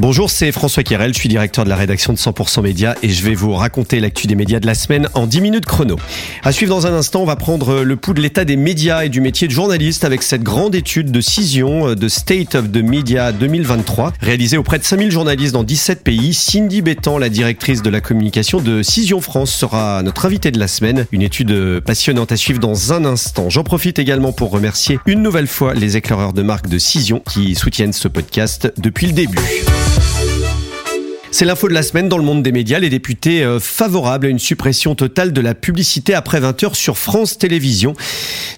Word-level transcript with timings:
Bonjour, 0.00 0.30
c'est 0.30 0.50
François 0.50 0.82
Querel, 0.82 1.12
je 1.12 1.18
suis 1.18 1.28
directeur 1.28 1.64
de 1.64 1.68
la 1.68 1.76
rédaction 1.76 2.14
de 2.14 2.18
100% 2.18 2.62
Média 2.62 2.94
et 3.02 3.10
je 3.10 3.22
vais 3.22 3.34
vous 3.34 3.52
raconter 3.52 4.00
l'actu 4.00 4.26
des 4.26 4.34
médias 4.34 4.58
de 4.58 4.66
la 4.66 4.74
semaine 4.74 5.10
en 5.12 5.26
10 5.26 5.42
minutes 5.42 5.66
chrono. 5.66 5.96
À 6.42 6.52
suivre 6.52 6.74
dans 6.74 6.86
un 6.86 6.94
instant, 6.94 7.20
on 7.20 7.26
va 7.26 7.36
prendre 7.36 7.82
le 7.82 7.96
pouls 7.96 8.14
de 8.14 8.22
l'état 8.22 8.46
des 8.46 8.56
médias 8.56 9.04
et 9.04 9.10
du 9.10 9.20
métier 9.20 9.46
de 9.46 9.52
journaliste 9.52 10.06
avec 10.06 10.22
cette 10.22 10.42
grande 10.42 10.74
étude 10.74 11.10
de 11.10 11.20
Cision 11.20 11.94
de 11.94 12.08
State 12.08 12.54
of 12.54 12.72
the 12.72 12.78
Media 12.82 13.30
2023 13.30 14.14
réalisée 14.22 14.56
auprès 14.56 14.78
de 14.78 14.84
5000 14.84 15.10
journalistes 15.10 15.52
dans 15.52 15.64
17 15.64 16.02
pays. 16.02 16.32
Cindy 16.32 16.80
Bétan, 16.80 17.18
la 17.18 17.28
directrice 17.28 17.82
de 17.82 17.90
la 17.90 18.00
communication 18.00 18.62
de 18.62 18.82
Cision 18.82 19.20
France, 19.20 19.52
sera 19.52 20.02
notre 20.02 20.24
invitée 20.24 20.50
de 20.50 20.58
la 20.58 20.68
semaine. 20.68 21.06
Une 21.12 21.20
étude 21.20 21.80
passionnante 21.80 22.32
à 22.32 22.38
suivre 22.38 22.58
dans 22.58 22.94
un 22.94 23.04
instant. 23.04 23.50
J'en 23.50 23.64
profite 23.64 23.98
également 23.98 24.32
pour 24.32 24.50
remercier 24.50 24.98
une 25.04 25.20
nouvelle 25.20 25.46
fois 25.46 25.74
les 25.74 25.98
éclaireurs 25.98 26.32
de 26.32 26.40
marque 26.40 26.68
de 26.68 26.78
Cision 26.78 27.22
qui 27.30 27.54
soutiennent 27.54 27.92
ce 27.92 28.08
podcast 28.08 28.72
depuis 28.78 29.06
le 29.06 29.12
début. 29.12 29.36
C'est 31.32 31.44
l'info 31.44 31.68
de 31.68 31.74
la 31.74 31.84
semaine 31.84 32.08
dans 32.08 32.18
le 32.18 32.24
monde 32.24 32.42
des 32.42 32.50
médias. 32.50 32.80
Les 32.80 32.90
députés 32.90 33.44
euh, 33.44 33.60
favorables 33.60 34.26
à 34.26 34.30
une 34.30 34.40
suppression 34.40 34.96
totale 34.96 35.32
de 35.32 35.40
la 35.40 35.54
publicité 35.54 36.12
après 36.12 36.40
20 36.40 36.64
heures 36.64 36.76
sur 36.76 36.98
France 36.98 37.38
Télévisions. 37.38 37.94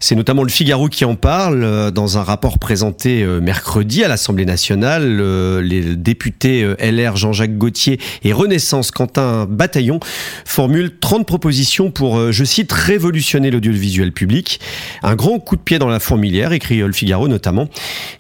C'est 0.00 0.14
notamment 0.14 0.42
le 0.42 0.48
Figaro 0.48 0.88
qui 0.88 1.04
en 1.04 1.14
parle 1.14 1.64
euh, 1.64 1.90
dans 1.90 2.16
un 2.16 2.22
rapport 2.22 2.58
présenté 2.58 3.22
euh, 3.22 3.40
mercredi 3.40 4.02
à 4.04 4.08
l'Assemblée 4.08 4.46
nationale. 4.46 5.20
Les 5.60 5.96
députés 5.96 6.66
LR 6.80 7.16
Jean-Jacques 7.16 7.58
Gauthier 7.58 8.00
et 8.24 8.32
Renaissance 8.32 8.90
Quentin 8.90 9.46
Bataillon 9.48 10.00
formulent 10.46 10.98
30 10.98 11.26
propositions 11.26 11.90
pour, 11.90 12.32
je 12.32 12.44
cite, 12.44 12.72
révolutionner 12.72 13.50
l'audiovisuel 13.50 14.12
public. 14.12 14.60
Un 15.02 15.14
grand 15.14 15.38
coup 15.38 15.56
de 15.56 15.60
pied 15.60 15.78
dans 15.78 15.88
la 15.88 16.00
fourmilière, 16.00 16.52
écrit 16.52 16.78
le 16.78 16.92
Figaro 16.92 17.28
notamment. 17.28 17.68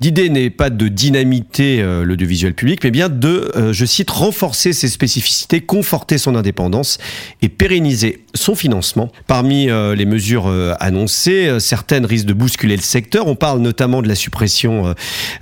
L'idée 0.00 0.28
n'est 0.28 0.50
pas 0.50 0.68
de 0.68 0.88
dynamiter 0.88 1.82
l'audiovisuel 2.04 2.54
public, 2.54 2.80
mais 2.84 2.90
bien 2.90 3.08
de, 3.08 3.72
je 3.72 3.84
cite, 3.84 4.10
renforcer 4.10 4.41
renforcer 4.42 4.72
ses 4.72 4.88
spécificités, 4.88 5.60
conforter 5.60 6.18
son 6.18 6.34
indépendance 6.34 6.98
et 7.42 7.48
pérenniser 7.48 8.24
son 8.34 8.56
financement. 8.56 9.12
Parmi 9.28 9.70
euh, 9.70 9.94
les 9.94 10.04
mesures 10.04 10.48
euh, 10.48 10.74
annoncées, 10.80 11.46
euh, 11.46 11.60
certaines 11.60 12.06
risquent 12.06 12.26
de 12.26 12.32
bousculer 12.32 12.74
le 12.74 12.82
secteur. 12.82 13.28
On 13.28 13.36
parle 13.36 13.60
notamment 13.60 14.02
de 14.02 14.08
la 14.08 14.16
suppression 14.16 14.94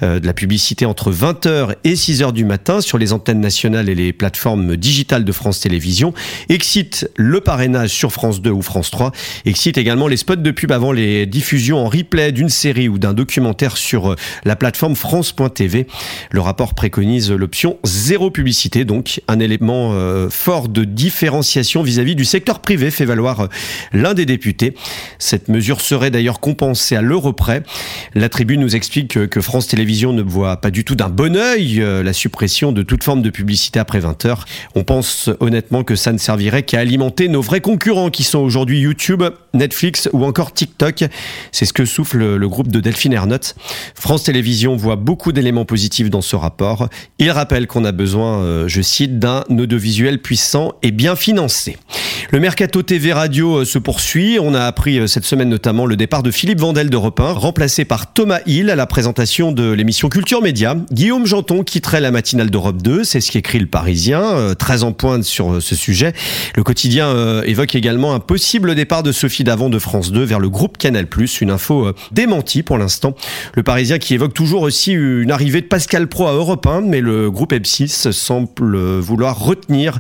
de 0.02 0.27
la 0.27 0.33
publicité 0.34 0.84
entre 0.84 1.12
20h 1.12 1.77
et 1.84 1.94
6h 1.94 2.33
du 2.33 2.44
matin 2.44 2.80
sur 2.80 2.98
les 2.98 3.12
antennes 3.12 3.41
nationales 3.41 3.88
et 3.88 3.94
les 3.94 4.12
plateformes 4.12 4.77
digitales 4.77 5.25
de 5.25 5.32
France 5.32 5.60
Télévisions. 5.60 6.12
Excite 6.48 7.08
le 7.16 7.41
parrainage 7.41 7.91
sur 7.91 8.12
France 8.12 8.42
2 8.42 8.50
ou 8.50 8.62
France 8.62 8.91
3. 8.91 9.12
Excite 9.47 9.78
également 9.78 10.08
les 10.08 10.16
spots 10.16 10.36
de 10.36 10.50
pub 10.50 10.72
avant 10.72 10.92
les 10.92 11.27
diffusions 11.27 11.78
en 11.78 11.88
replay 11.88 12.32
d'une 12.32 12.48
série 12.48 12.88
ou 12.88 12.98
d'un 12.98 13.14
documentaire 13.14 13.77
sur 13.77 14.14
la 14.44 14.56
plateforme 14.56 14.97
France.tv. 14.97 15.86
Le 16.30 16.41
rapport 16.41 16.75
préconise 16.75 17.30
l'option 17.30 17.78
zéro 17.84 18.30
publicité 18.30 18.84
donc 18.91 19.20
un 19.28 19.38
élément 19.38 19.92
euh, 19.92 20.28
fort 20.30 20.69
de 20.69 20.83
différenciation 20.83 21.80
vis-à-vis 21.80 22.16
du 22.16 22.24
secteur 22.24 22.58
privé, 22.58 22.91
fait 22.91 23.05
valoir 23.05 23.42
euh, 23.42 23.47
l'un 23.92 24.14
des 24.14 24.27
députés. 24.27 24.74
Cette 25.20 25.47
mesure 25.47 25.80
serait 25.80 26.10
d'ailleurs 26.10 26.41
compensée 26.41 26.97
à 26.97 27.00
l'euro 27.00 27.32
près. 27.32 27.62
La 28.16 28.28
tribune 28.28 28.60
nous 28.60 28.74
explique 28.74 29.28
que, 29.28 29.41
France 29.41 29.69
Télévisions 29.69 30.12
ne 30.12 30.22
voit 30.22 30.56
pas 30.56 30.72
du 30.72 30.84
tout 30.84 30.97
d'un 30.97 31.08
bon 31.08 31.36
euh, 31.36 32.02
la 32.02 32.12
suppression 32.12 32.72
de 32.72 32.82
toute 32.82 33.05
forme 33.05 33.22
de 33.22 33.30
publicité 33.30 33.78
après 33.78 34.00
20 34.00 34.24
heures. 34.24 34.44
On 34.74 34.82
pense 34.82 35.30
honnêtement 35.38 35.84
que 35.84 35.94
ça 35.94 36.12
ne 36.12 36.19
servirait 36.19 36.64
qu'à 36.64 36.80
alimenter 36.80 37.28
nos 37.28 37.42
vrais 37.42 37.60
concurrents 37.60 38.10
qui 38.10 38.25
sont 38.25 38.41
aujourd'hui 38.41 38.80
YouTube, 38.80 39.22
Netflix 39.54 40.08
ou 40.12 40.25
encore 40.25 40.52
TikTok. 40.52 41.04
C'est 41.52 41.64
ce 41.64 41.72
que 41.72 41.84
souffle 41.84 42.34
le 42.34 42.48
groupe 42.48 42.72
de 42.72 42.80
Delphine 42.80 43.12
Ernotte. 43.12 43.54
France 43.94 44.25
Télévisions 44.25 44.75
voit 44.75 44.97
beaucoup 44.97 45.30
d'éléments 45.30 45.64
positifs 45.64 46.10
dans 46.10 46.22
ce 46.22 46.34
rapport. 46.34 46.88
Il 47.20 47.30
rappelle 47.30 47.69
qu'on 47.69 47.84
a 47.84 47.92
besoin, 47.92 48.66
je 48.66 48.80
cite, 48.83 49.19
d'un 49.19 49.45
audiovisuel 49.48 50.20
puissant 50.20 50.75
et 50.83 50.91
bien 50.91 51.17
financé. 51.17 51.77
Le 52.30 52.40
mercato 52.40 52.82
TV 52.82 53.12
radio 53.12 53.58
euh, 53.58 53.64
se 53.64 53.78
poursuit. 53.78 54.38
On 54.41 54.54
a 54.54 54.64
appris 54.64 54.98
euh, 54.98 55.06
cette 55.06 55.25
semaine 55.25 55.48
notamment 55.48 55.86
le 55.86 55.97
départ 55.97 56.22
de 56.22 56.31
Philippe 56.31 56.60
Vandel 56.60 56.91
de 56.91 56.97
Repin, 56.97 57.32
remplacé 57.32 57.84
par 57.84 58.12
Thomas 58.12 58.41
Hill 58.47 58.70
à 58.70 58.76
la 58.76 58.86
présentation 58.86 59.53
de 59.53 59.72
l'émission 59.72 60.08
Culture 60.08 60.42
Média. 60.42 60.76
Guillaume 60.92 61.26
Janton 61.26 61.64
quitterait 61.64 62.00
la 62.00 62.10
matinale 62.10 62.50
d'Europe 62.50 62.82
2, 62.82 63.04
c'est 63.04 63.20
ce 63.20 63.30
qu'écrit 63.32 63.59
le 63.59 63.66
Parisien, 63.66 64.22
euh, 64.22 64.54
très 64.54 64.82
en 64.82 64.92
pointe 64.92 65.25
sur 65.25 65.62
ce 65.62 65.75
sujet. 65.75 66.12
Le 66.56 66.62
quotidien 66.62 67.42
évoque 67.42 67.75
également 67.75 68.14
un 68.14 68.20
possible 68.20 68.75
départ 68.75 69.03
de 69.03 69.12
Sophie 69.12 69.44
Davant 69.44 69.70
de 69.70 69.78
France 69.78 70.12
2 70.12 70.22
vers 70.22 70.41
le 70.41 70.48
groupe 70.48 70.78
Canal+, 70.78 71.06
une 71.41 71.50
info 71.50 71.92
démentie 72.12 72.62
pour 72.62 72.78
l'instant. 72.78 73.14
Le 73.54 73.62
Parisien 73.62 73.98
qui 73.98 74.14
évoque 74.14 74.34
toujours 74.34 74.62
aussi 74.62 74.92
une 74.92 75.30
arrivée 75.30 75.60
de 75.60 75.66
Pascal 75.66 76.09
Pro 76.09 76.26
à 76.26 76.32
Europe 76.32 76.66
1, 76.66 76.82
mais 76.82 77.00
le 77.00 77.30
groupe 77.30 77.53
M6 77.53 78.12
semble 78.12 78.98
vouloir 78.98 79.38
retenir 79.38 79.98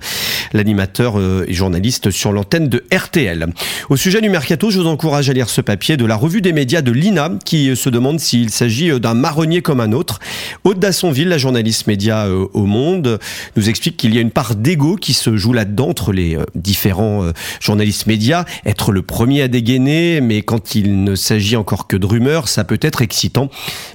l'animateur 0.52 1.20
et 1.46 1.52
journaliste 1.52 2.09
sur 2.10 2.32
l'antenne 2.32 2.68
de 2.68 2.84
RTL. 2.92 3.46
Au 3.88 3.96
sujet 3.96 4.20
du 4.20 4.28
mercato, 4.28 4.70
je 4.70 4.78
vous 4.78 4.86
encourage 4.86 5.30
à 5.30 5.32
lire 5.32 5.48
ce 5.48 5.60
papier 5.60 5.96
de 5.96 6.04
la 6.04 6.16
revue 6.16 6.40
des 6.40 6.52
médias 6.52 6.82
de 6.82 6.92
l'INA 6.92 7.32
qui 7.44 7.74
se 7.76 7.88
demande 7.88 8.20
s'il 8.20 8.50
s'agit 8.50 8.90
euh, 8.90 8.98
d'un 8.98 9.14
marronnier 9.14 9.62
comme 9.62 9.80
un 9.80 9.92
autre. 9.92 10.18
Aude 10.64 10.78
Dassonville, 10.78 11.28
la 11.28 11.38
journaliste 11.38 11.86
média 11.86 12.26
euh, 12.26 12.46
au 12.52 12.66
Monde, 12.66 13.18
nous 13.56 13.68
explique 13.68 13.96
qu'il 13.96 14.14
y 14.14 14.18
a 14.18 14.20
une 14.20 14.30
part 14.30 14.54
d'ego 14.54 14.96
qui 14.96 15.12
se 15.12 15.36
joue 15.36 15.52
là-dedans 15.52 15.88
entre 15.88 16.12
les 16.12 16.38
différents 16.54 17.32
journalistes 17.60 18.06
médias. 18.06 18.44
Être 18.64 18.92
le 18.92 19.02
premier 19.02 19.42
à 19.42 19.48
dégainer, 19.48 20.20
mais 20.20 20.42
quand 20.42 20.74
il 20.74 21.04
ne 21.04 21.14
s'agit 21.14 21.56
encore 21.56 21.86
que 21.86 21.96
de 21.96 22.06
rumeurs, 22.06 22.48
ça 22.48 22.64
peut 22.64 22.78
être 22.82 23.02
excitant 23.02 23.50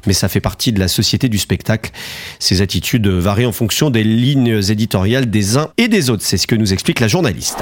mais 0.06 0.14
ça 0.14 0.30
fait 0.30 0.42
partie 0.42 0.72
de 0.72 0.80
la 0.80 0.88
société 0.88 1.30
du 1.30 1.38
spectacle. 1.38 1.92
Ces 2.40 2.62
attitudes 2.62 3.08
varient 3.08 3.46
en 3.46 3.52
fonction 3.52 3.90
des 3.90 4.03
lignes 4.03 4.62
éditoriales 4.70 5.30
des 5.30 5.58
uns 5.58 5.70
et 5.78 5.88
des 5.88 6.09
autres. 6.09 6.24
C'est 6.24 6.38
ce 6.38 6.47
que 6.47 6.56
nous 6.56 6.74
explique 6.74 7.00
la 7.00 7.08
journaliste. 7.08 7.58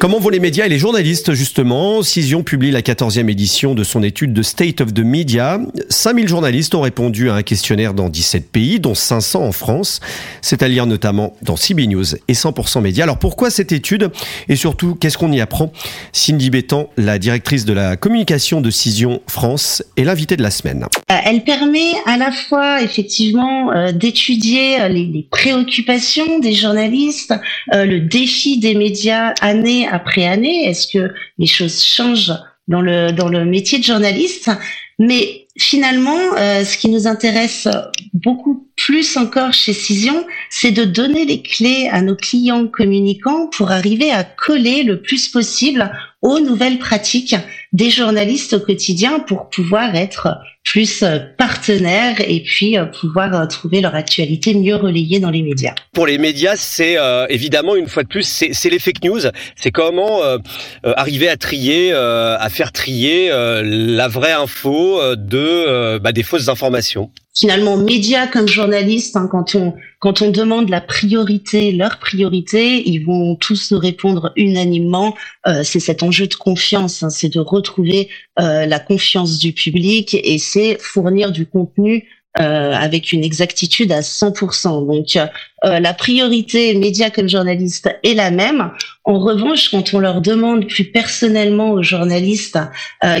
Comment 0.00 0.18
vont 0.18 0.30
les 0.30 0.40
médias 0.40 0.64
et 0.64 0.70
les 0.70 0.78
journalistes 0.78 1.34
justement? 1.34 2.02
Cision 2.02 2.42
publie 2.42 2.70
la 2.70 2.80
14e 2.80 3.28
édition 3.28 3.74
de 3.74 3.84
son 3.84 4.02
étude 4.02 4.32
de 4.32 4.40
State 4.40 4.80
of 4.80 4.94
the 4.94 5.00
Media. 5.00 5.60
5000 5.90 6.26
journalistes 6.26 6.74
ont 6.74 6.80
répondu 6.80 7.28
à 7.28 7.34
un 7.34 7.42
questionnaire 7.42 7.92
dans 7.92 8.08
17 8.08 8.50
pays, 8.50 8.80
dont 8.80 8.94
500 8.94 9.44
en 9.44 9.52
France. 9.52 10.00
C'est 10.40 10.62
à 10.62 10.68
lire 10.68 10.86
notamment 10.86 11.36
dans 11.42 11.54
CB 11.54 11.86
News 11.86 12.14
et 12.28 12.32
100% 12.32 12.80
Média. 12.80 13.04
Alors 13.04 13.18
pourquoi 13.18 13.50
cette 13.50 13.72
étude? 13.72 14.10
Et 14.48 14.56
surtout, 14.56 14.94
qu'est-ce 14.94 15.18
qu'on 15.18 15.32
y 15.32 15.40
apprend? 15.42 15.70
Cindy 16.14 16.48
Bétan, 16.48 16.88
la 16.96 17.18
directrice 17.18 17.66
de 17.66 17.74
la 17.74 17.98
communication 17.98 18.62
de 18.62 18.70
Cision 18.70 19.20
France, 19.26 19.82
est 19.98 20.04
l'invitée 20.04 20.38
de 20.38 20.42
la 20.42 20.50
semaine. 20.50 20.86
Euh, 21.12 21.16
elle 21.26 21.44
permet 21.44 21.92
à 22.06 22.16
la 22.16 22.32
fois 22.32 22.80
effectivement 22.80 23.70
euh, 23.70 23.92
d'étudier 23.92 24.88
les, 24.88 25.26
préoccupations 25.30 26.38
des 26.38 26.54
journalistes, 26.54 27.34
euh, 27.74 27.84
le 27.84 28.00
défi 28.00 28.58
des 28.58 28.74
médias 28.74 29.34
année 29.42 29.89
après 29.90 30.26
année 30.26 30.68
Est-ce 30.68 30.86
que 30.86 31.12
les 31.38 31.46
choses 31.46 31.82
changent 31.82 32.32
dans 32.68 32.80
le, 32.80 33.12
dans 33.12 33.28
le 33.28 33.44
métier 33.44 33.78
de 33.78 33.84
journaliste? 33.84 34.50
Mais 34.98 35.46
finalement, 35.56 36.18
euh, 36.36 36.64
ce 36.64 36.76
qui 36.76 36.88
nous 36.90 37.06
intéresse 37.06 37.66
beaucoup 38.12 38.68
plus 38.76 39.16
encore 39.16 39.52
chez 39.52 39.72
Cision, 39.72 40.26
c'est 40.50 40.72
de 40.72 40.84
donner 40.84 41.24
les 41.24 41.42
clés 41.42 41.88
à 41.90 42.02
nos 42.02 42.16
clients 42.16 42.66
communicants 42.66 43.48
pour 43.48 43.70
arriver 43.70 44.10
à 44.10 44.24
coller 44.24 44.82
le 44.82 45.00
plus 45.00 45.28
possible 45.28 45.90
aux 46.22 46.38
nouvelles 46.40 46.78
pratiques 46.78 47.34
des 47.72 47.90
journalistes 47.90 48.54
au 48.54 48.60
quotidien 48.60 49.20
pour 49.20 49.48
pouvoir 49.48 49.94
être 49.94 50.38
plus 50.64 51.02
euh, 51.02 51.18
partenaires 51.38 52.20
et 52.20 52.40
puis 52.40 52.76
euh, 52.76 52.84
pouvoir 52.84 53.34
euh, 53.34 53.46
trouver 53.46 53.80
leur 53.80 53.94
actualité 53.94 54.54
mieux 54.54 54.76
relayée 54.76 55.18
dans 55.18 55.30
les 55.30 55.42
médias. 55.42 55.74
Pour 55.92 56.06
les 56.06 56.18
médias, 56.18 56.56
c'est 56.56 56.96
évidemment 57.28 57.76
une 57.76 57.88
fois 57.88 58.02
de 58.02 58.08
plus, 58.08 58.22
c'est 58.22 58.70
les 58.70 58.78
fake 58.78 59.02
news. 59.04 59.20
C'est 59.56 59.70
comment 59.70 60.20
arriver 60.82 61.28
à 61.28 61.36
trier, 61.36 61.92
à 61.92 62.48
faire 62.50 62.72
trier 62.72 63.30
la 63.30 64.08
vraie 64.08 64.32
info 64.32 65.00
de 65.16 65.98
bah, 65.98 66.12
des 66.12 66.22
fausses 66.22 66.48
informations 66.48 67.10
finalement 67.32 67.76
médias 67.76 68.26
comme 68.26 68.48
journalistes, 68.48 69.16
hein, 69.16 69.28
quand 69.30 69.54
on 69.54 69.74
quand 70.00 70.20
on 70.20 70.30
demande 70.30 70.68
la 70.68 70.80
priorité, 70.80 71.72
leur 71.72 71.98
priorité, 71.98 72.88
ils 72.88 73.04
vont 73.04 73.36
tous 73.36 73.70
nous 73.70 73.78
répondre 73.78 74.32
unanimement. 74.34 75.14
C'est 75.62 75.78
cet 75.78 76.02
enjeu 76.02 76.26
de 76.26 76.34
confiance, 76.34 77.02
hein, 77.02 77.10
c'est 77.10 77.28
de 77.28 77.40
retrouver 77.60 78.08
euh, 78.38 78.66
la 78.66 78.78
confiance 78.78 79.38
du 79.38 79.52
public 79.52 80.14
et 80.14 80.38
c'est 80.38 80.78
fournir 80.80 81.30
du 81.30 81.46
contenu 81.46 82.08
euh, 82.38 82.72
avec 82.72 83.12
une 83.12 83.24
exactitude 83.24 83.92
à 83.92 84.00
100%. 84.00 84.86
Donc 84.86 85.16
euh, 85.16 85.78
la 85.78 85.92
priorité 85.92 86.74
médias 86.74 87.10
comme 87.10 87.28
journalistes 87.28 87.90
est 88.02 88.14
la 88.14 88.30
même. 88.30 88.70
En 89.04 89.18
revanche, 89.18 89.68
quand 89.70 89.94
on 89.94 89.98
leur 89.98 90.20
demande 90.20 90.66
plus 90.66 90.84
personnellement 90.84 91.72
aux 91.72 91.82
journalistes 91.82 92.58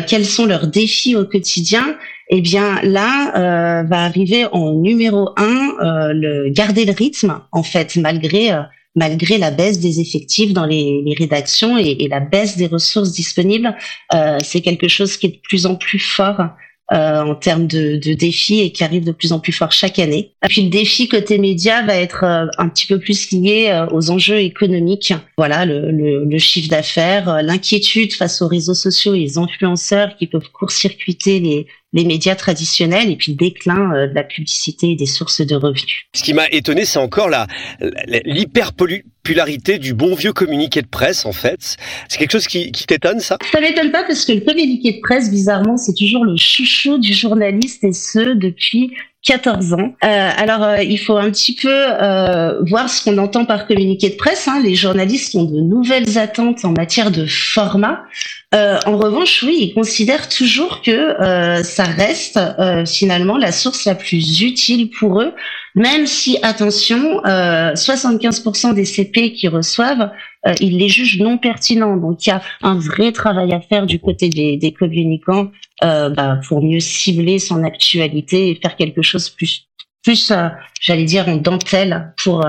quels 0.06 0.26
sont 0.26 0.46
leurs 0.46 0.68
défis 0.68 1.16
au 1.16 1.24
quotidien, 1.24 1.96
eh 2.28 2.40
bien 2.40 2.80
là 2.82 3.82
va 3.82 4.04
arriver 4.04 4.46
en 4.52 4.72
numéro 4.74 5.30
un 5.36 6.12
le 6.12 6.48
garder 6.50 6.84
le 6.84 6.92
rythme 6.92 7.40
en 7.50 7.64
fait 7.64 7.96
malgré 7.96 8.52
malgré 8.94 9.38
la 9.38 9.50
baisse 9.50 9.78
des 9.78 10.00
effectifs 10.00 10.52
dans 10.52 10.66
les, 10.66 11.14
rédactions 11.18 11.78
et, 11.78 12.08
la 12.08 12.20
baisse 12.20 12.56
des 12.56 12.66
ressources 12.66 13.12
disponibles, 13.12 13.76
euh, 14.14 14.38
c'est 14.42 14.60
quelque 14.60 14.88
chose 14.88 15.16
qui 15.16 15.26
est 15.26 15.30
de 15.30 15.40
plus 15.42 15.66
en 15.66 15.76
plus 15.76 15.98
fort 15.98 16.40
en 16.92 17.36
termes 17.36 17.68
de, 17.68 17.98
de, 17.98 18.14
défis 18.14 18.62
et 18.62 18.72
qui 18.72 18.82
arrive 18.82 19.04
de 19.04 19.12
plus 19.12 19.32
en 19.32 19.38
plus 19.38 19.52
fort 19.52 19.70
chaque 19.70 20.00
année. 20.00 20.32
Puis 20.48 20.62
le 20.62 20.70
défi 20.70 21.06
côté 21.08 21.38
média 21.38 21.82
va 21.82 21.94
être 21.94 22.24
un 22.24 22.68
petit 22.68 22.86
peu 22.86 22.98
plus 22.98 23.30
lié 23.30 23.86
aux 23.92 24.10
enjeux 24.10 24.40
économiques. 24.40 25.14
Voilà, 25.38 25.64
le, 25.66 25.92
le, 25.92 26.24
le 26.24 26.38
chiffre 26.38 26.68
d'affaires, 26.68 27.44
l'inquiétude 27.44 28.12
face 28.12 28.42
aux 28.42 28.48
réseaux 28.48 28.74
sociaux 28.74 29.14
et 29.14 29.20
les 29.20 29.38
influenceurs 29.38 30.16
qui 30.16 30.26
peuvent 30.26 30.50
court-circuiter 30.50 31.38
les, 31.38 31.68
les 31.92 32.04
médias 32.04 32.36
traditionnels 32.36 33.10
et 33.10 33.16
puis 33.16 33.32
le 33.32 33.36
déclin 33.36 33.92
euh, 33.94 34.06
de 34.06 34.14
la 34.14 34.22
publicité 34.22 34.90
et 34.90 34.96
des 34.96 35.06
sources 35.06 35.40
de 35.40 35.54
revenus. 35.54 36.06
Ce 36.14 36.22
qui 36.22 36.34
m'a 36.34 36.48
étonné, 36.50 36.84
c'est 36.84 36.98
encore 36.98 37.28
la 37.28 37.46
l'hyperpopularité 38.24 39.78
du 39.78 39.94
bon 39.94 40.14
vieux 40.14 40.32
communiqué 40.32 40.82
de 40.82 40.86
presse, 40.86 41.26
en 41.26 41.32
fait. 41.32 41.76
C'est 42.08 42.18
quelque 42.18 42.32
chose 42.32 42.46
qui, 42.46 42.72
qui 42.72 42.86
t'étonne, 42.86 43.20
ça? 43.20 43.38
Ça 43.52 43.60
m'étonne 43.60 43.90
pas 43.90 44.04
parce 44.04 44.24
que 44.24 44.32
le 44.32 44.40
communiqué 44.40 44.92
de 44.92 45.00
presse, 45.00 45.30
bizarrement, 45.30 45.76
c'est 45.76 45.94
toujours 45.94 46.24
le 46.24 46.36
chouchou 46.36 46.98
du 46.98 47.12
journaliste 47.12 47.84
et 47.84 47.92
ce 47.92 48.34
depuis 48.34 48.92
14 49.24 49.74
ans. 49.74 49.94
Euh, 50.02 50.30
alors, 50.36 50.62
euh, 50.62 50.82
il 50.82 50.98
faut 50.98 51.16
un 51.16 51.30
petit 51.30 51.54
peu 51.54 51.68
euh, 51.70 52.62
voir 52.64 52.88
ce 52.88 53.04
qu'on 53.04 53.18
entend 53.18 53.44
par 53.44 53.66
communiqué 53.66 54.08
de 54.08 54.16
presse. 54.16 54.48
Hein. 54.48 54.60
Les 54.62 54.74
journalistes 54.74 55.34
ont 55.34 55.44
de 55.44 55.60
nouvelles 55.60 56.16
attentes 56.16 56.64
en 56.64 56.72
matière 56.72 57.10
de 57.10 57.26
format. 57.26 58.02
Euh, 58.52 58.78
en 58.84 58.96
revanche, 58.96 59.44
oui, 59.44 59.58
ils 59.60 59.74
considèrent 59.74 60.28
toujours 60.28 60.82
que 60.82 60.90
euh, 60.90 61.62
ça 61.62 61.84
reste 61.84 62.36
euh, 62.36 62.84
finalement 62.84 63.36
la 63.36 63.52
source 63.52 63.84
la 63.84 63.94
plus 63.94 64.40
utile 64.42 64.90
pour 64.90 65.20
eux, 65.20 65.32
même 65.76 66.06
si, 66.06 66.36
attention, 66.42 67.20
75% 67.22 68.74
des 68.74 68.84
CP 68.84 69.32
qu'ils 69.32 69.50
reçoivent, 69.50 70.10
ils 70.60 70.78
les 70.78 70.88
jugent 70.88 71.20
non 71.20 71.38
pertinents. 71.38 71.96
Donc, 71.96 72.26
il 72.26 72.30
y 72.30 72.32
a 72.32 72.42
un 72.62 72.74
vrai 72.74 73.12
travail 73.12 73.52
à 73.52 73.60
faire 73.60 73.86
du 73.86 74.00
côté 74.00 74.28
des, 74.28 74.56
des 74.56 74.72
communicants 74.72 75.52
bah, 75.80 76.40
pour 76.46 76.62
mieux 76.62 76.80
cibler 76.80 77.38
son 77.38 77.64
actualité 77.64 78.50
et 78.50 78.54
faire 78.54 78.76
quelque 78.76 79.02
chose 79.02 79.28
plus 79.30 79.66
plus, 80.02 80.32
j'allais 80.80 81.04
dire, 81.04 81.28
en 81.28 81.36
dentelle 81.36 82.14
pour 82.22 82.42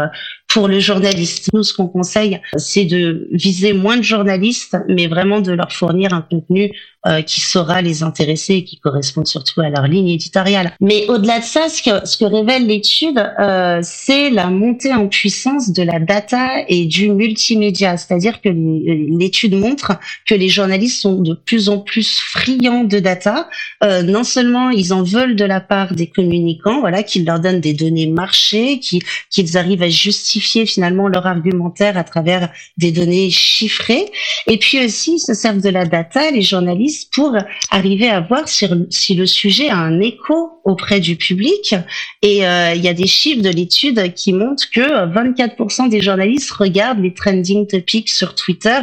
pour 0.54 0.68
le 0.68 0.80
journaliste. 0.80 1.50
Nous, 1.54 1.64
ce 1.64 1.74
qu'on 1.74 1.88
conseille, 1.88 2.42
c'est 2.58 2.86
de 2.86 3.28
viser 3.32 3.74
moins 3.74 3.98
de 3.98 4.04
journalistes, 4.04 4.78
mais 4.88 5.08
vraiment 5.08 5.40
de 5.40 5.52
leur 5.54 5.72
fournir 5.72 6.14
un 6.14 6.22
contenu 6.22 6.72
euh, 7.08 7.22
qui 7.22 7.42
saura 7.42 7.82
les 7.82 8.04
intéresser 8.04 8.56
et 8.56 8.64
qui 8.64 8.78
correspond 8.78 9.26
surtout 9.26 9.62
à 9.62 9.70
leur 9.70 9.88
ligne 9.88 10.10
éditoriale. 10.10 10.74
Mais 10.82 11.08
au-delà 11.08 11.40
de 11.40 11.44
ça, 11.44 11.68
ce 11.70 11.82
que, 11.82 12.06
ce 12.06 12.18
que 12.18 12.26
révèle 12.26 12.68
l'étude, 12.68 13.18
euh, 13.40 13.80
c'est 13.82 14.30
la 14.30 14.48
montée 14.48 14.94
en 14.94 15.08
puissance 15.08 15.72
de 15.72 15.84
la 15.84 16.00
data 16.00 16.64
et 16.68 16.86
du 16.86 17.10
multimédia. 17.10 17.98
C'est-à-dire 17.98 18.42
que 18.42 18.50
l'étude 18.50 19.56
montre 19.56 19.94
que 20.28 20.36
les 20.36 20.50
journalistes 20.50 21.02
sont 21.02 21.22
de 21.22 21.34
plus 21.34 21.70
en 21.70 21.80
plus 21.80 22.20
friands 22.20 22.84
de 22.84 23.00
data. 23.00 23.50
Euh, 23.84 24.04
non 24.04 24.24
seulement 24.24 24.70
ils 24.70 24.94
en 24.94 25.04
veulent 25.04 25.36
de 25.36 25.46
la 25.46 25.62
part 25.62 25.96
des 25.96 26.08
communicants, 26.08 26.82
voilà, 26.82 27.04
qu'ils 27.04 27.26
leur 27.26 27.40
donnent 27.40 27.62
des 27.62 27.74
données 27.74 28.08
marché, 28.08 28.80
qu'ils 28.80 29.58
arrivent 29.58 29.84
à 29.84 29.90
justifier 29.90 30.41
finalement 30.66 31.08
leur 31.08 31.28
argumentaire 31.28 31.98
à 31.98 32.04
travers 32.04 32.50
des 32.78 32.92
données 32.92 33.30
chiffrées. 33.30 34.06
Et 34.48 34.58
puis 34.58 34.84
aussi, 34.84 35.16
ils 35.16 35.20
se 35.20 35.34
servent 35.34 35.62
de 35.62 35.70
la 35.70 35.86
data, 35.86 36.32
les 36.32 36.42
journalistes, 36.42 37.14
pour 37.14 37.36
arriver 37.70 38.10
à 38.10 38.22
voir 38.22 38.48
si, 38.48 38.68
si 38.90 39.16
le 39.16 39.26
sujet 39.26 39.70
a 39.70 39.78
un 39.78 40.00
écho 40.00 40.62
auprès 40.64 41.00
du 41.00 41.16
public. 41.16 41.76
Et 42.22 42.46
euh, 42.46 42.74
il 42.76 42.82
y 42.82 42.88
a 42.88 42.94
des 42.94 43.08
chiffres 43.08 43.42
de 43.42 43.50
l'étude 43.50 44.14
qui 44.14 44.34
montrent 44.34 44.70
que 44.70 44.82
24% 44.82 45.90
des 45.90 46.02
journalistes 46.02 46.52
regardent 46.52 47.02
les 47.02 47.14
trending 47.14 47.68
topics 47.68 48.10
sur 48.10 48.36
Twitter 48.36 48.80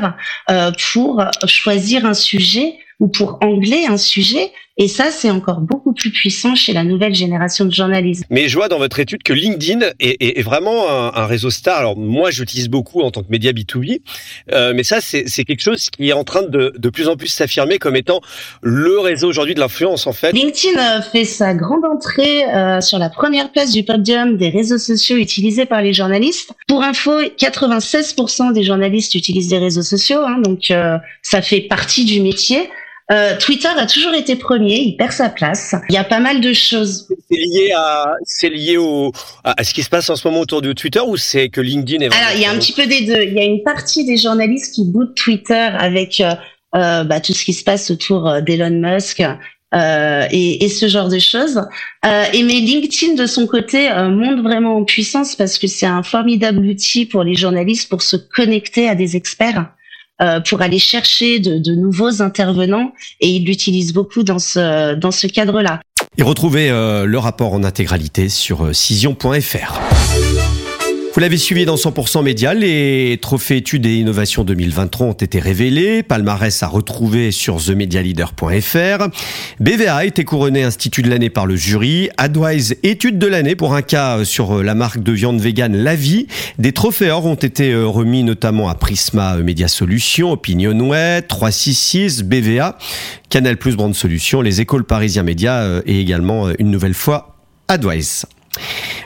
euh, 0.51 0.71
pour 0.93 1.23
choisir 1.47 2.07
un 2.07 2.15
sujet 2.15 2.75
ou 3.01 3.09
pour 3.09 3.39
angler 3.43 3.87
un 3.87 3.97
sujet. 3.97 4.51
Et 4.77 4.89
ça, 4.89 5.11
c'est 5.11 5.31
encore 5.31 5.61
beaucoup 5.61 5.78
plus 5.99 6.11
puissant 6.11 6.55
chez 6.55 6.73
la 6.73 6.85
nouvelle 6.85 7.15
génération 7.15 7.65
de 7.65 7.73
journalistes. 7.73 8.25
Mais 8.31 8.49
je 8.49 8.57
vois 8.57 8.69
dans 8.69 8.79
votre 8.79 8.99
étude 9.01 9.23
que 9.23 9.33
LinkedIn 9.33 9.81
est, 10.01 10.39
est, 10.39 10.43
vraiment 10.43 10.89
un, 10.89 11.27
réseau 11.27 11.51
star. 11.51 11.79
Alors 11.79 11.97
moi, 11.97 12.31
j'utilise 12.31 12.69
beaucoup 12.69 13.03
en 13.03 13.11
tant 13.11 13.23
que 13.23 13.31
média 13.31 13.53
B2B, 13.53 14.01
euh, 14.53 14.73
mais 14.75 14.85
ça, 14.85 15.01
c'est 15.01 15.45
quelque 15.45 15.61
chose 15.61 15.91
qui 15.91 16.09
est 16.09 16.13
en 16.13 16.25
train 16.25 16.43
de 16.43 16.73
de 16.79 16.91
plus 16.91 17.09
en 17.09 17.17
plus 17.17 17.29
s'affirmer 17.29 17.79
comme 17.79 17.97
étant 17.97 18.21
le 18.63 18.99
réseau 19.01 19.29
aujourd'hui 19.29 19.55
de 19.55 19.61
l'influence, 19.61 20.07
en 20.07 20.13
fait. 20.13 20.33
LinkedIn 20.33 20.79
euh, 20.79 21.03
fait 21.03 21.25
sa 21.25 21.55
grande 21.55 21.85
entrée 21.85 22.45
euh, 22.45 22.81
sur 22.81 22.99
la 22.99 23.11
première 23.11 23.51
place 23.53 23.73
du 23.73 23.83
podium 23.83 24.37
des 24.37 24.49
réseaux 24.49 24.79
sociaux 24.79 25.17
utilisés 25.17 25.67
par 25.67 25.83
les 25.83 25.93
journalistes. 25.93 26.53
Pour 26.67 26.83
info, 26.83 27.23
96% 27.23 28.53
des 28.53 28.63
journalistes 28.63 29.15
utilisent 29.15 29.49
des 29.49 29.59
réseaux 29.59 29.83
sociaux, 29.83 30.21
hein, 30.21 30.39
donc 30.43 30.71
euh, 30.71 30.97
ça 31.23 31.43
fait 31.43 31.61
partie 31.61 32.05
du 32.05 32.21
métier. 32.21 32.71
Euh, 33.11 33.39
Twitter 33.39 33.69
a 33.69 33.87
toujours 33.87 34.13
été 34.13 34.37
premier, 34.37 34.81
il 34.81 34.97
perd 34.97 35.13
sa 35.13 35.31
place. 35.31 35.75
Il 35.89 35.95
y 35.95 35.99
a 35.99 36.05
pas 36.05 36.21
mal 36.21 36.43
de 36.43 36.53
choses. 36.53 37.09
C'est 37.31 37.39
lié 37.39 37.73
à, 37.75 38.13
c'est 38.25 38.51
lié 38.51 38.77
au, 38.77 39.13
à 39.45 39.65
ce 39.65 39.73
qui 39.73 39.83
se 39.83 39.89
passe 39.89 40.11
en 40.11 40.17
ce 40.17 40.29
moment 40.29 40.41
autour 40.41 40.61
de 40.61 40.75
Twitter 40.75 41.01
ou 41.01 41.17
c'est 41.17 41.49
que 41.49 41.63
LinkedIn 41.63 42.05
est. 42.05 42.15
Alors 42.15 42.33
il 42.35 42.43
y 42.43 42.45
a 42.45 42.51
un 42.51 42.59
petit 42.59 42.75
peu 42.75 42.87
des 42.87 43.07
deux. 43.07 43.23
Il 43.23 43.33
y 43.33 43.41
a 43.41 43.45
une 43.45 43.63
partie 43.63 44.05
des 44.05 44.19
journalistes 44.19 44.75
qui 44.75 44.85
boutent 44.85 45.15
Twitter 45.15 45.55
avec 45.55 46.21
euh, 46.21 46.35
euh 46.75 47.05
bah, 47.05 47.21
tout 47.21 47.33
ce 47.33 47.47
qui 47.47 47.55
se 47.55 47.65
passe 47.65 47.91
autour 47.91 48.43
d'Elon 48.43 48.79
Musk. 48.79 49.23
Euh, 49.75 50.27
et, 50.31 50.65
et, 50.65 50.71
ce 50.71 50.89
genre 50.89 51.11
de 51.11 51.19
choses. 51.19 51.61
Et 52.03 52.43
mais 52.43 52.55
LinkedIn 52.55 53.17
de 53.17 53.27
son 53.27 53.47
côté 53.47 53.91
monte 54.09 54.41
vraiment 54.41 54.79
en 54.79 54.85
puissance 54.85 55.37
parce 55.37 55.59
que 55.59 55.67
c'est 55.67 55.85
un 55.85 56.03
formidable 56.03 56.61
outil 56.61 57.05
pour 57.05 57.23
les 57.23 57.35
journalistes 57.35 57.91
pour 57.91 58.01
se 58.01 58.17
connecter 58.17 58.89
à 58.89 58.95
des 58.95 59.15
experts. 59.15 59.67
Euh, 60.21 60.41
pour 60.41 60.63
aller 60.63 60.81
chercher 60.81 61.39
de, 61.39 61.59
de, 61.59 61.77
nouveaux 61.77 62.23
intervenants 62.23 62.93
et 63.21 63.29
il 63.29 63.45
l'utilise 63.45 63.93
beaucoup 63.93 64.25
dans 64.25 64.41
ce, 64.41 64.95
dans 64.97 65.13
ce 65.13 65.29
cadre-là. 65.29 65.81
Et 66.17 66.25
retrouvez 66.25 66.71
euh, 66.71 67.05
le 67.05 67.19
rapport 67.19 67.53
en 67.53 67.63
intégralité 67.63 68.29
sur 68.29 68.65
euh, 68.65 68.73
cision.fr. 68.73 69.81
Vous 71.19 71.23
l'avez 71.23 71.37
suivi 71.37 71.65
dans 71.65 71.75
100% 71.75 72.23
Média, 72.23 72.55
les 72.55 73.19
trophées 73.21 73.57
études 73.57 73.87
et 73.87 73.97
innovations 73.97 74.45
2023 74.45 75.07
ont 75.09 75.13
été 75.15 75.41
révélés, 75.41 76.05
palmarès 76.05 76.63
à 76.63 76.69
retrouver 76.69 77.33
sur 77.33 77.57
themedialeader.fr. 77.57 79.09
BVA 79.59 79.97
a 79.97 80.05
été 80.05 80.23
couronné 80.23 80.63
Institut 80.63 81.03
de 81.03 81.11
l'année 81.11 81.29
par 81.29 81.47
le 81.47 81.57
jury, 81.57 82.09
Adwise 82.19 82.77
étude 82.85 83.19
de 83.19 83.27
l'année 83.27 83.57
pour 83.57 83.75
un 83.75 83.83
cas 83.83 84.25
sur 84.25 84.63
la 84.63 84.77
marque 84.77 85.03
de 85.03 85.11
viande 85.11 85.41
végane 85.41 85.77
La 85.77 85.97
Vie. 85.97 86.29
Des 86.61 86.71
trophées 86.71 87.11
or 87.11 87.27
ont 87.27 87.35
été 87.35 87.75
remis 87.75 88.23
notamment 88.23 88.69
à 88.69 88.77
Prisma 88.77 89.39
Media 89.39 89.67
Solutions, 89.67 90.31
Opinionway, 90.31 91.23
366, 91.23 92.23
BVA, 92.23 92.79
Canal 93.29 93.57
Plus 93.57 93.75
Brand 93.75 93.93
Solutions, 93.93 94.41
les 94.41 94.61
écoles 94.61 94.85
parisiens 94.85 95.25
médias 95.25 95.81
et 95.85 96.01
également 96.01 96.49
une 96.61 96.71
nouvelle 96.71 96.95
fois 96.95 97.39
Adwise. 97.67 98.25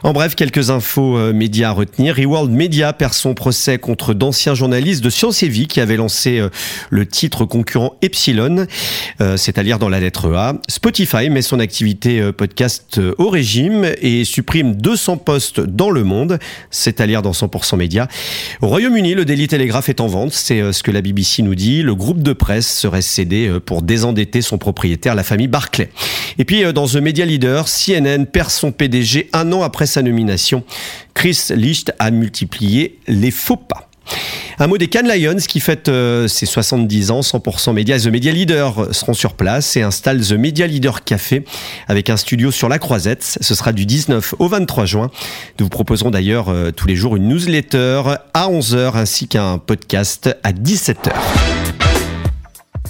En 0.04 0.12
bref, 0.12 0.34
quelques 0.34 0.70
infos 0.70 1.16
euh, 1.16 1.32
médias 1.32 1.68
à 1.68 1.72
retenir. 1.72 2.16
Reworld 2.16 2.50
Media 2.50 2.92
perd 2.92 3.12
son 3.12 3.34
procès 3.34 3.78
contre 3.78 4.14
d'anciens 4.14 4.56
journalistes 4.56 5.04
de 5.04 5.10
Science 5.10 5.44
et 5.44 5.48
Vie 5.48 5.68
qui 5.68 5.80
avaient 5.80 5.96
lancé 5.96 6.40
euh, 6.40 6.48
le 6.90 7.06
titre 7.06 7.44
concurrent 7.44 7.94
Epsilon, 8.02 8.66
euh, 9.20 9.36
c'est 9.36 9.58
à 9.58 9.62
dire 9.62 9.78
dans 9.78 9.88
la 9.88 10.00
lettre 10.00 10.32
A. 10.34 10.54
Spotify 10.68 11.30
met 11.30 11.40
son 11.40 11.60
activité 11.60 12.32
podcast 12.32 13.00
au 13.18 13.28
régime 13.28 13.86
et 14.00 14.24
supprime 14.24 14.74
200 14.74 15.18
postes 15.18 15.60
dans 15.60 15.90
le 15.90 16.02
monde, 16.02 16.40
c'est 16.72 17.00
à 17.00 17.06
dire 17.06 17.22
dans 17.22 17.30
100% 17.30 17.76
Média. 17.76 18.08
Au 18.60 18.66
Royaume-Uni, 18.66 19.14
le 19.14 19.24
Daily 19.24 19.46
Telegraph 19.46 19.88
est 19.88 20.00
en 20.00 20.08
vente, 20.08 20.32
c'est 20.32 20.72
ce 20.72 20.82
que 20.82 20.90
la 20.90 21.00
BBC 21.00 21.42
nous 21.42 21.54
dit. 21.54 21.82
Le 21.82 21.94
groupe 21.94 22.22
de 22.22 22.32
presse 22.32 22.66
serait 22.66 23.02
cédé 23.02 23.58
pour 23.64 23.82
désendetter 23.82 24.42
son 24.42 24.58
propriétaire, 24.58 25.14
la 25.14 25.22
famille 25.22 25.48
Barclay. 25.48 25.90
Et 26.38 26.44
puis 26.44 26.64
dans 26.72 26.88
The 26.88 26.96
Media 26.96 27.24
Leader, 27.24 27.66
CNN 27.66 28.24
perd 28.24 28.50
son 28.50 28.72
PDG 28.72 29.28
un 29.32 29.52
an 29.52 29.62
après 29.62 29.86
sa 29.92 30.02
nomination. 30.02 30.64
Chris 31.14 31.38
Licht 31.50 31.92
a 31.98 32.10
multiplié 32.10 32.98
les 33.06 33.30
faux 33.30 33.56
pas. 33.56 33.88
Un 34.58 34.66
mot 34.66 34.78
des 34.78 34.88
Cannes 34.88 35.08
Lions 35.08 35.36
qui 35.36 35.60
fête 35.60 35.88
euh, 35.88 36.28
ses 36.28 36.46
70 36.46 37.10
ans, 37.10 37.20
100% 37.20 37.72
médias. 37.72 37.98
The 37.98 38.06
Media 38.06 38.32
Leader 38.32 38.94
seront 38.94 39.14
sur 39.14 39.34
place 39.34 39.76
et 39.76 39.82
installent 39.82 40.20
The 40.20 40.32
Media 40.32 40.66
Leader 40.66 41.04
Café 41.04 41.44
avec 41.88 42.10
un 42.10 42.16
studio 42.16 42.50
sur 42.50 42.68
la 42.68 42.78
Croisette. 42.78 43.38
Ce 43.40 43.54
sera 43.54 43.72
du 43.72 43.86
19 43.86 44.34
au 44.38 44.48
23 44.48 44.84
juin. 44.86 45.10
Nous 45.58 45.66
vous 45.66 45.70
proposerons 45.70 46.10
d'ailleurs 46.10 46.48
euh, 46.48 46.70
tous 46.70 46.86
les 46.86 46.96
jours 46.96 47.16
une 47.16 47.28
newsletter 47.28 48.02
à 48.34 48.48
11h 48.48 48.96
ainsi 48.96 49.28
qu'un 49.28 49.58
podcast 49.58 50.36
à 50.42 50.52
17h. 50.52 51.12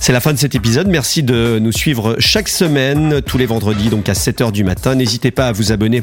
C'est 0.02 0.12
la 0.12 0.18
fin 0.18 0.32
de 0.32 0.36
cet 0.36 0.56
épisode. 0.56 0.88
Merci 0.88 1.22
de 1.22 1.60
nous 1.62 1.70
suivre 1.70 2.16
chaque 2.18 2.48
semaine, 2.48 3.22
tous 3.22 3.38
les 3.38 3.46
vendredis, 3.46 3.88
donc 3.88 4.08
à 4.08 4.14
7 4.14 4.40
h 4.40 4.50
du 4.50 4.64
matin. 4.64 4.96
N'hésitez 4.96 5.30
pas 5.30 5.46
à 5.46 5.52
vous 5.52 5.70
abonner 5.70 6.02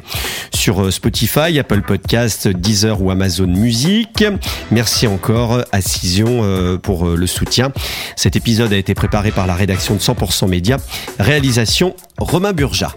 sur 0.56 0.86
euh, 0.86 0.90
Spotify, 0.90 1.60
Apple 1.60 1.82
Podcast, 1.82 2.48
Deezer 2.48 3.02
ou 3.02 3.12
Amazon 3.12 3.48
Music. 3.48 4.24
Merci 4.72 5.06
encore 5.06 5.66
à 5.74 5.82
Cision 5.82 6.44
euh, 6.44 6.78
pour 6.78 7.10
euh, 7.10 7.18
le 7.18 7.28
soutien. 7.28 7.74
Cet 8.16 8.38
épisode 8.38 8.72
a 8.72 8.78
été 8.78 8.94
préparé 8.94 9.32
par 9.32 9.48
la 9.48 9.56
rédaction 9.56 9.96
de 9.96 10.00
100% 10.00 10.48
Média. 10.48 10.78
Réalisation 11.20 11.94
Romain 12.20 12.54
Burja. 12.54 12.96